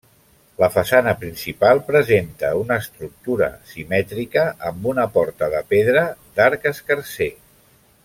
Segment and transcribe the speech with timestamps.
[0.61, 6.07] La façana principal presenta una estructura simètrica, amb una porta de pedra
[6.41, 7.33] d'arc escarser.